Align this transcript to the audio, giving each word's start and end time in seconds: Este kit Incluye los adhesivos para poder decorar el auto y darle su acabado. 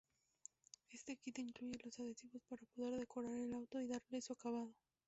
Este 0.89 1.15
kit 1.15 1.37
Incluye 1.37 1.77
los 1.85 1.99
adhesivos 1.99 2.41
para 2.49 2.65
poder 2.75 2.99
decorar 2.99 3.33
el 3.33 3.53
auto 3.53 3.79
y 3.79 3.85
darle 3.85 4.19
su 4.19 4.33
acabado. 4.33 4.73